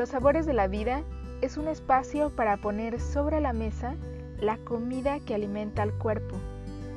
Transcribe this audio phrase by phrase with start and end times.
[0.00, 1.04] Los sabores de la vida
[1.42, 3.96] es un espacio para poner sobre la mesa
[4.38, 6.36] la comida que alimenta al cuerpo,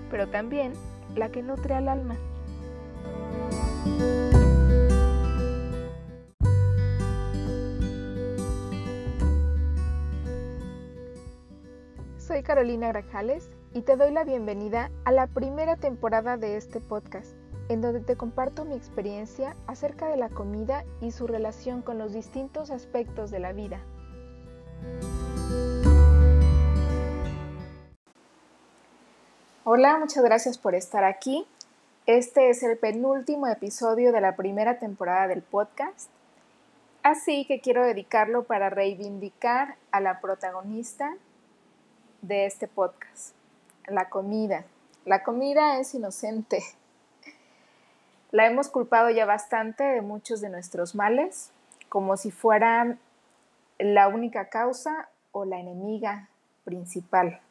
[0.10, 0.72] pero también
[1.14, 2.16] la que nutre al alma.
[12.18, 17.36] Soy Carolina Grajales y te doy la bienvenida a la primera temporada de este podcast,
[17.74, 22.14] en donde te comparto mi experiencia acerca de la comida y su relación con los
[22.14, 23.82] distintos aspectos de la vida.
[29.64, 31.48] Hola, muchas gracias por estar aquí.
[32.06, 36.10] Este es el penúltimo episodio de la primera temporada del podcast,
[37.02, 41.16] así que quiero dedicarlo para reivindicar a la protagonista
[42.22, 43.34] de este podcast,
[43.88, 44.66] la comida.
[45.06, 46.62] La comida es inocente.
[48.34, 51.52] La hemos culpado ya bastante de muchos de nuestros males,
[51.88, 52.98] como si fuera
[53.78, 56.30] la única causa o la enemiga
[56.64, 57.42] principal.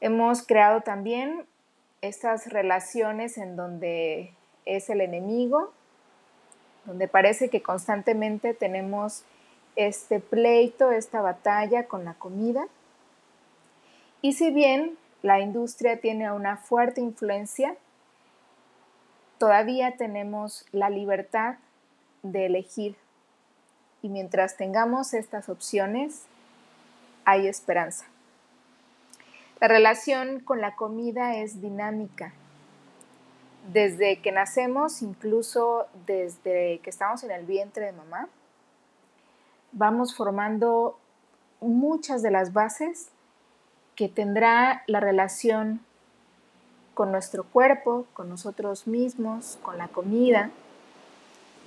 [0.00, 1.44] Hemos creado también
[2.00, 4.32] estas relaciones en donde
[4.64, 5.70] es el enemigo,
[6.86, 9.26] donde parece que constantemente tenemos
[9.76, 12.68] este pleito, esta batalla con la comida.
[14.22, 17.76] Y si bien la industria tiene una fuerte influencia,
[19.38, 21.56] todavía tenemos la libertad
[22.22, 22.96] de elegir.
[24.02, 26.26] Y mientras tengamos estas opciones,
[27.24, 28.06] hay esperanza.
[29.60, 32.32] La relación con la comida es dinámica.
[33.72, 38.28] Desde que nacemos, incluso desde que estamos en el vientre de mamá,
[39.72, 40.98] vamos formando
[41.60, 43.08] muchas de las bases
[43.96, 45.80] que tendrá la relación
[46.96, 50.50] con nuestro cuerpo, con nosotros mismos, con la comida,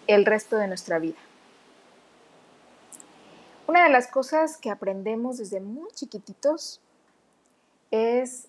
[0.07, 1.19] el resto de nuestra vida.
[3.67, 6.81] Una de las cosas que aprendemos desde muy chiquititos
[7.91, 8.47] es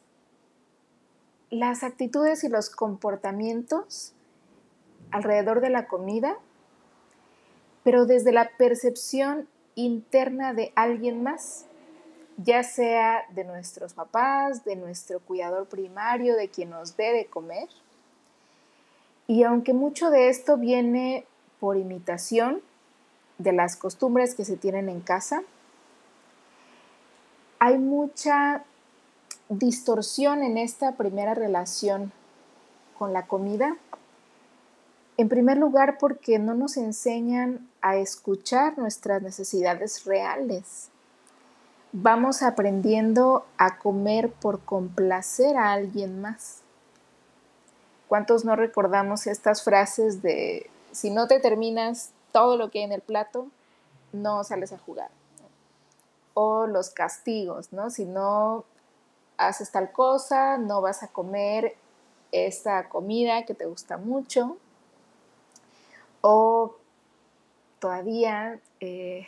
[1.51, 4.15] las actitudes y los comportamientos
[5.11, 6.39] alrededor de la comida,
[7.85, 11.67] pero desde la percepción interna de alguien más,
[12.43, 17.69] ya sea de nuestros papás, de nuestro cuidador primario, de quien nos dé de comer.
[19.27, 21.27] Y aunque mucho de esto viene
[21.61, 22.63] por imitación
[23.39, 25.43] de las costumbres que se tienen en casa,
[27.59, 28.65] hay mucha
[29.51, 32.13] distorsión en esta primera relación
[32.97, 33.77] con la comida?
[35.17, 40.90] En primer lugar, porque no nos enseñan a escuchar nuestras necesidades reales.
[41.93, 46.63] Vamos aprendiendo a comer por complacer a alguien más.
[48.07, 52.93] ¿Cuántos no recordamos estas frases de si no te terminas todo lo que hay en
[52.93, 53.49] el plato,
[54.13, 55.11] no sales a jugar?
[56.35, 57.91] O los castigos, ¿no?
[57.91, 58.65] Si no
[59.37, 61.75] haces tal cosa, no vas a comer
[62.31, 64.59] esta comida que te gusta mucho.
[66.21, 66.77] O
[67.81, 69.27] todavía eh,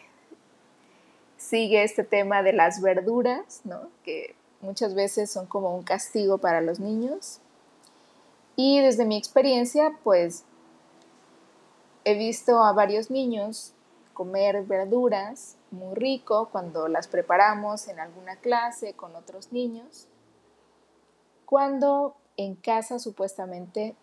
[1.53, 3.91] sigue este tema de las verduras, ¿no?
[4.05, 7.41] que muchas veces son como un castigo para los niños.
[8.57, 10.45] Y desde mi experiencia, pues
[12.07, 13.75] he visto a varios niños
[14.15, 20.09] comer verduras muy rico cuando las preparamos en alguna clase con otros niños,
[21.45, 23.95] cuando en casa supuestamente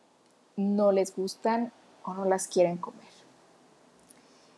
[0.55, 1.73] no les gustan
[2.03, 3.09] o no las quieren comer.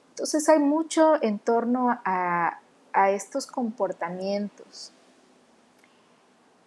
[0.09, 2.59] Entonces hay mucho en torno a,
[2.93, 4.91] a estos comportamientos.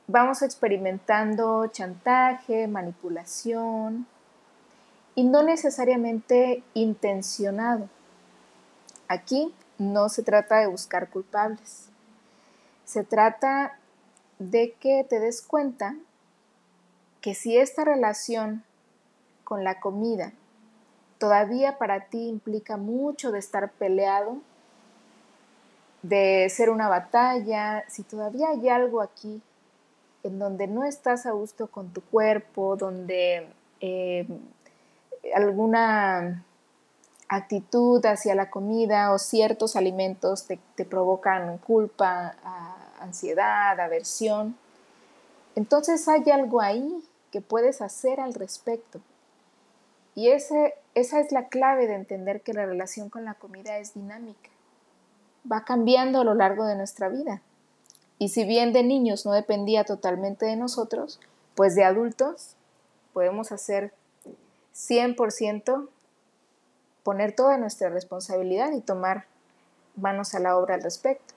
[0.06, 4.06] Vamos experimentando chantaje, manipulación
[5.14, 7.88] y no necesariamente intencionado.
[9.08, 11.88] Aquí no se trata de buscar culpables.
[12.84, 13.78] Se trata
[14.38, 15.96] de que te des cuenta
[17.20, 18.64] que si esta relación
[19.44, 20.32] con la comida
[21.18, 24.42] todavía para ti implica mucho de estar peleado,
[26.04, 29.40] de ser una batalla, si todavía hay algo aquí
[30.22, 33.48] en donde no estás a gusto con tu cuerpo, donde
[33.80, 34.26] eh,
[35.34, 36.44] alguna
[37.28, 42.36] actitud hacia la comida o ciertos alimentos te, provocan culpa,
[43.00, 44.58] ansiedad, aversión.
[45.56, 47.02] Entonces hay algo ahí
[47.32, 49.00] que puedes hacer al respecto.
[50.14, 53.94] Y ese, esa es la clave de entender que la relación con la comida es
[53.94, 54.53] dinámica.
[55.50, 57.42] Va cambiando a lo largo de nuestra vida.
[58.18, 61.20] Y si bien de niños no dependía totalmente de nosotros,
[61.54, 62.56] pues de adultos
[63.12, 63.92] podemos hacer
[64.74, 65.88] 100%
[67.02, 69.26] poner toda nuestra responsabilidad y tomar
[69.96, 71.34] manos a la obra al respecto.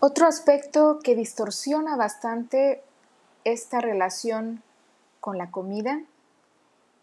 [0.00, 2.82] Otro aspecto que distorsiona bastante
[3.44, 4.62] esta relación
[5.20, 6.02] con la comida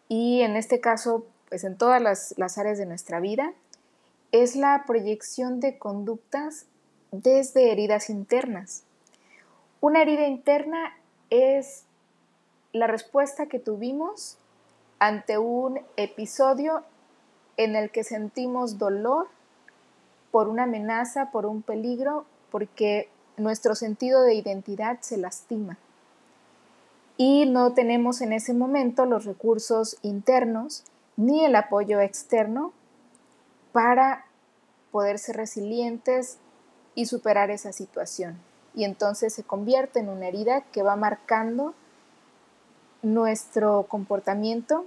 [0.08, 3.54] y en este caso, pues en todas las, las áreas de nuestra vida,
[4.32, 6.66] es la proyección de conductas
[7.12, 8.86] desde heridas internas.
[9.80, 10.98] Una herida interna
[11.30, 11.84] es
[12.72, 14.40] la respuesta que tuvimos
[14.98, 16.82] ante un episodio
[17.58, 19.28] en el que sentimos dolor
[20.32, 25.78] por una amenaza, por un peligro, porque nuestro sentido de identidad se lastima.
[27.16, 30.84] Y no tenemos en ese momento los recursos internos
[31.16, 32.74] ni el apoyo externo
[33.72, 34.26] para
[34.92, 36.38] poder ser resilientes
[36.96, 38.40] y superar esa situación.
[38.76, 41.74] Y entonces se convierte en una herida que va marcando
[43.02, 44.86] nuestro comportamiento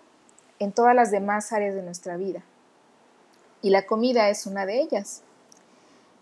[0.58, 2.42] en todas las demás áreas de nuestra vida.
[3.62, 5.22] Y la comida es una de ellas.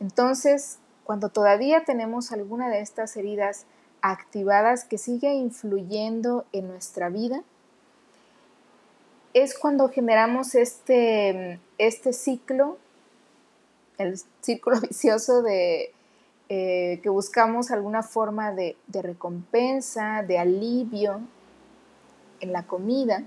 [0.01, 3.67] Entonces, cuando todavía tenemos alguna de estas heridas
[4.01, 7.43] activadas que sigue influyendo en nuestra vida,
[9.35, 12.79] es cuando generamos este, este ciclo,
[13.99, 15.93] el círculo vicioso de
[16.49, 21.21] eh, que buscamos alguna forma de recompensa, de alivio,
[22.45, 23.23] en la comida,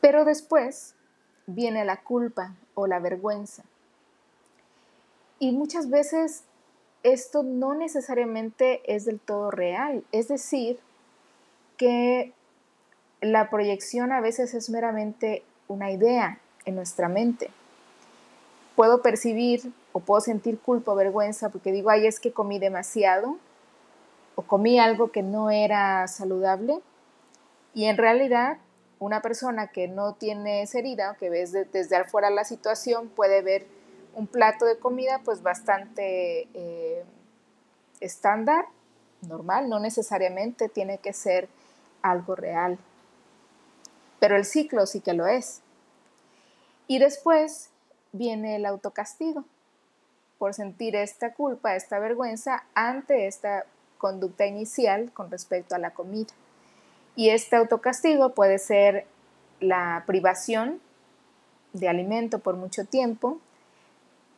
[0.00, 0.94] pero después
[1.46, 3.64] viene la culpa o la vergüenza.
[5.38, 6.44] Y muchas veces
[7.02, 10.78] esto no necesariamente es del todo real, es decir,
[11.76, 12.32] que
[13.20, 17.50] la proyección a veces es meramente una idea en nuestra mente.
[18.76, 23.36] Puedo percibir o puedo sentir culpa o vergüenza porque digo, ay, es que comí demasiado
[24.36, 26.80] o comí algo que no era saludable
[27.74, 28.58] y en realidad,
[28.98, 33.66] una persona que no tiene esa herida, que ves desde afuera la situación, puede ver
[34.14, 37.04] un plato de comida pues bastante eh,
[38.00, 38.66] estándar,
[39.22, 41.48] normal, no necesariamente tiene que ser
[42.02, 42.78] algo real.
[44.20, 45.62] Pero el ciclo sí que lo es.
[46.86, 47.70] Y después
[48.12, 49.44] viene el autocastigo
[50.38, 53.66] por sentir esta culpa, esta vergüenza ante esta
[53.98, 56.32] conducta inicial con respecto a la comida.
[57.16, 59.06] Y este autocastigo puede ser
[59.60, 60.80] la privación
[61.72, 63.38] de alimento por mucho tiempo,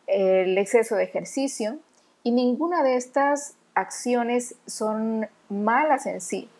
[0.06, 1.78] el exceso de ejercicio,
[2.24, 6.50] y ninguna de estas acciones son malas en sí.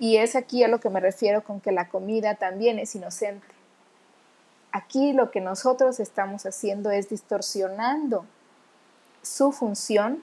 [0.00, 3.46] Y es aquí a lo que me refiero con que la comida también es inocente.
[4.72, 8.24] Aquí lo que nosotros estamos haciendo es distorsionando
[9.22, 10.22] su función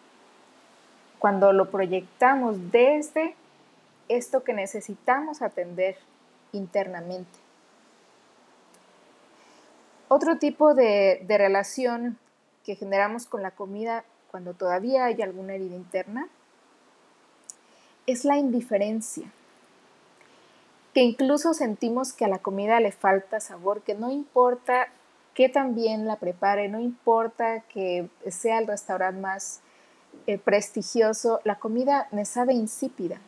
[1.19, 3.35] cuando lo proyectamos desde
[4.09, 5.97] esto que necesitamos atender
[6.51, 7.38] internamente.
[10.09, 12.18] Otro tipo de, relación
[12.63, 16.27] que generamos con la comida cuando todavía hay alguna herida interna
[18.06, 19.29] es la indiferencia,
[20.97, 24.88] que incluso sentimos que a la comida le falta sabor, que no importa
[25.35, 29.61] qué tan bien la prepare, no importa que sea el restaurante más
[30.25, 33.19] eh, prestigioso, la comida me sabe insípida,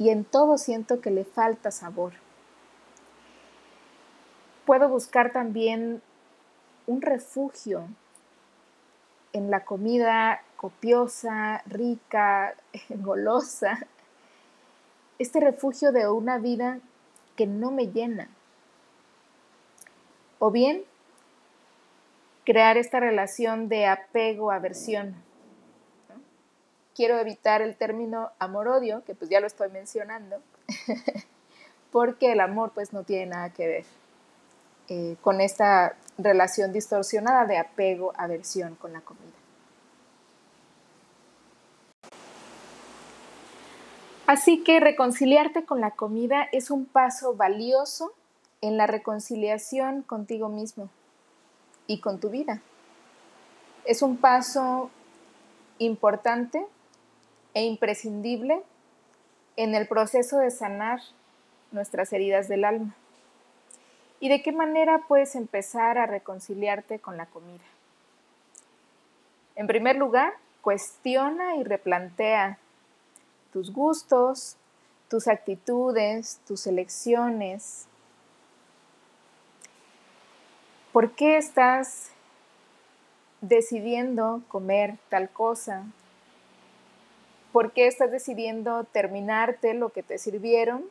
[0.00, 2.14] y en todo siento que le falta sabor.
[4.66, 6.02] Puedo buscar también
[6.88, 7.86] un refugio
[9.32, 12.56] en la comida copiosa, rica,
[12.88, 13.78] golosa.
[15.18, 16.80] Este refugio de una vida
[17.36, 18.28] que no me llena.
[20.38, 20.82] O bien
[22.44, 25.24] crear esta relación de apego-aversión
[26.94, 30.40] quiero evitar el término amor-odio, que pues ya lo estoy mencionando,
[31.92, 33.84] porque el amor pues no tiene nada que ver
[34.88, 39.32] eh, con esta relación distorsionada de apego-aversión con la comida.
[44.26, 48.12] Así que reconciliarte con la comida es un paso valioso
[48.62, 50.88] en la reconciliación contigo mismo
[51.86, 52.62] y con tu vida.
[53.84, 54.90] Es un paso
[55.78, 56.64] importante
[57.52, 58.62] e imprescindible
[59.56, 61.00] en el proceso de sanar
[61.70, 62.94] nuestras heridas del alma.
[64.20, 67.64] ¿Y de qué manera puedes empezar a reconciliarte con la comida?
[69.54, 72.58] En primer lugar, cuestiona y replantea
[73.54, 74.56] tus gustos,
[75.08, 77.86] tus actitudes, tus elecciones.
[80.92, 82.10] ¿Por qué estás
[83.40, 85.84] decidiendo comer tal cosa
[87.52, 90.86] ¿Por qué estás decidiendo terminarte lo que te sirvieron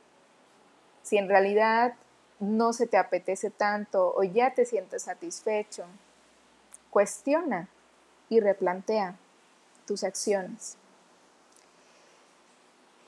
[1.02, 1.96] Si en realidad
[2.40, 5.84] no se te apetece tanto o ya te sientes satisfecho,
[6.92, 7.68] cuestiona
[8.30, 9.18] y replantea
[9.86, 10.78] tus acciones.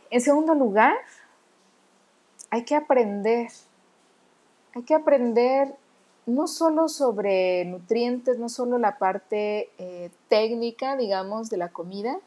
[0.10, 0.96] En segundo lugar,
[2.50, 3.50] hay que aprender.
[4.76, 5.76] Hay que aprender
[6.26, 12.18] no solo sobre nutrientes, no solo la parte eh, técnica, digamos, de la comida,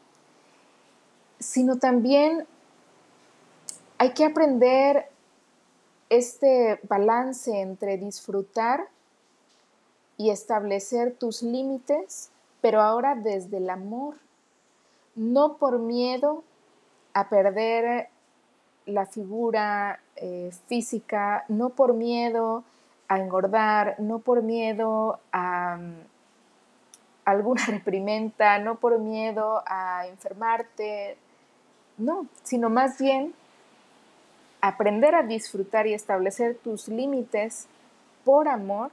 [1.39, 2.47] sino también
[3.97, 5.09] hay que aprender
[6.09, 8.87] este balance entre disfrutar
[10.17, 12.29] y establecer tus límites,
[12.61, 14.15] pero ahora desde el amor,
[15.15, 16.43] no por miedo
[17.19, 18.07] a perder
[18.85, 22.63] la figura eh, física, no por miedo
[23.07, 25.95] a engordar, no por miedo a mm,
[27.25, 31.17] alguna reprimenda, no por miedo a enfermarte,
[31.97, 33.33] no, sino más bien
[34.61, 37.67] aprender a disfrutar y establecer tus límites
[38.23, 38.91] por amor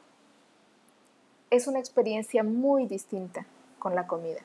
[1.50, 3.46] es una experiencia muy distinta
[3.78, 4.40] con la comida.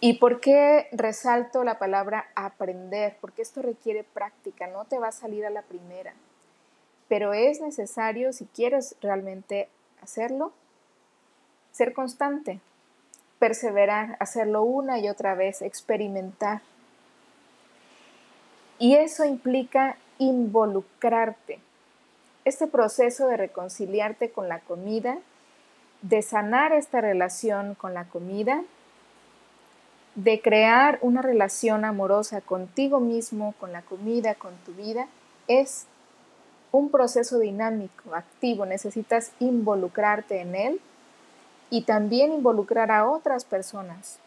[0.00, 3.16] ¿Y por qué resalto la palabra aprender?
[3.20, 6.14] Porque esto requiere práctica, no te va a salir a la primera,
[7.08, 9.68] pero es necesario, si quieres realmente
[10.00, 10.52] hacerlo,
[11.72, 12.60] ser constante,
[13.40, 16.62] perseverar, hacerlo una y otra vez, experimentar.
[18.78, 21.58] Y eso implica involucrarte.
[22.44, 25.18] Este proceso de reconciliarte con la comida,
[26.02, 28.62] de sanar esta relación con la comida,
[30.24, 35.06] de crear una relación amorosa contigo mismo, con la comida, con tu vida,
[35.46, 35.86] es
[36.72, 38.66] un proceso dinámico, activo.
[38.66, 40.80] Necesitas involucrarte en él
[41.70, 44.18] y también involucrar a otras personas.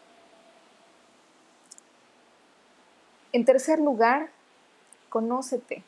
[3.32, 4.30] En tercer lugar,
[5.10, 5.82] conócete.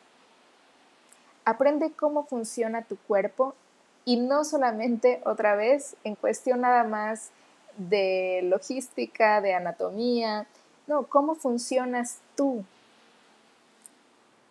[1.47, 3.55] Aprende cómo funciona tu cuerpo
[4.05, 7.31] y no solamente otra vez en cuestión nada más
[7.77, 10.47] de logística, de anatomía,
[10.87, 12.65] no, cómo funcionas tú.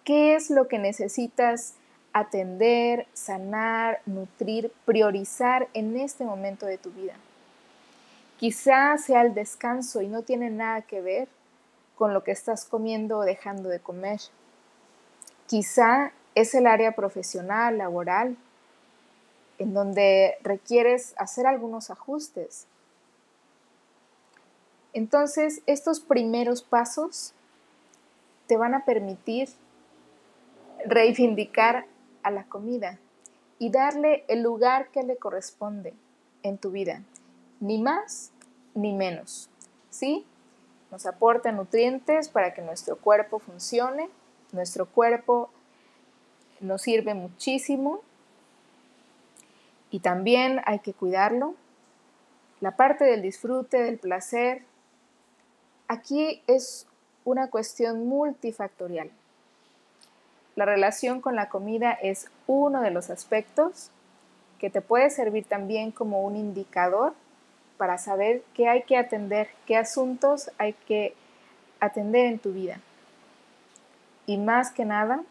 [0.03, 1.75] ¿Qué es lo que necesitas
[2.13, 7.15] atender, sanar, nutrir, priorizar en este momento de tu vida.
[8.38, 11.27] Quizá sea el descanso y no tiene nada que ver
[11.96, 14.20] con lo que estás comiendo o dejando de comer.
[15.48, 18.38] Quizá es el área profesional, laboral,
[19.58, 22.68] en donde requieres hacer algunos ajustes.
[24.94, 27.34] Entonces, estos primeros pasos
[28.48, 29.50] te van a permitir
[30.86, 31.86] reivindicar
[32.22, 33.00] a la comida
[33.60, 35.94] y darle el lugar que le corresponde
[36.44, 37.02] en tu vida,
[37.60, 38.32] ni más
[38.76, 39.50] ni menos.
[39.90, 40.26] ¿Sí?
[40.92, 44.10] Nos aporta nutrientes para que nuestro cuerpo funcione,
[44.52, 45.50] nuestro cuerpo
[46.60, 48.02] nos sirve muchísimo
[49.90, 51.56] y también hay que cuidarlo.
[52.62, 54.64] La parte del disfrute, del placer,
[55.88, 56.88] aquí es
[57.25, 59.12] una cuestión multifactorial.
[60.56, 63.90] La relación con la comida es uno de los aspectos
[64.60, 67.13] que te puede servir también como un indicador
[67.78, 71.16] para saber qué hay que atender, qué asuntos hay que
[71.80, 72.80] atender en tu vida.
[74.25, 75.24] Y más que nada,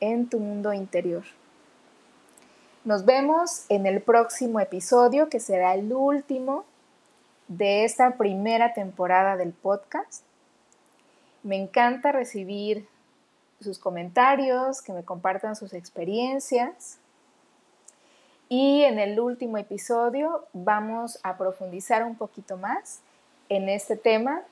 [0.00, 1.22] en tu mundo interior.
[2.84, 6.64] Nos vemos en el próximo episodio, que será el último
[7.56, 10.24] de esta primera temporada del podcast.
[11.42, 12.86] Me encanta recibir
[13.60, 16.98] sus comentarios, que me compartan sus experiencias.
[18.48, 23.00] Y en el último episodio vamos a profundizar un poquito más
[23.48, 24.42] en este tema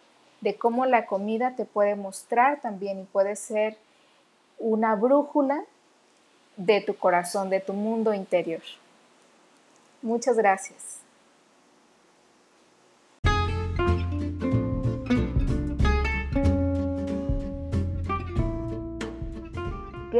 [0.42, 3.76] de cómo la comida te puede mostrar también y puede ser
[4.58, 5.64] una brújula
[6.56, 8.62] de tu corazón, de tu mundo interior.
[10.02, 11.09] Muchas gracias.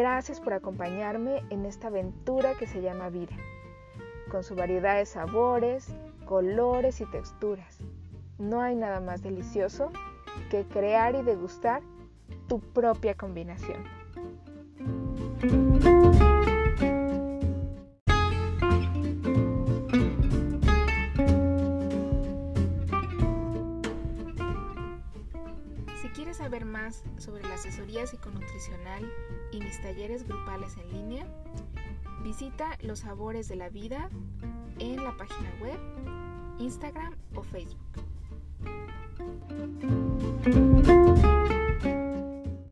[0.00, 3.36] Gracias por acompañarme en esta aventura que se llama vida,
[4.30, 7.80] con su variedad de sabores, colores y texturas.
[8.38, 9.92] No hay nada más delicioso
[10.50, 11.82] que crear y degustar
[12.48, 13.84] tu propia combinación.
[27.18, 29.10] Sobre la asesoría psiconutricional
[29.52, 31.26] y mis talleres grupales en línea,
[32.22, 34.08] visita Los Sabores de la Vida
[34.78, 35.78] en la página web,
[36.58, 37.99] Instagram o Facebook.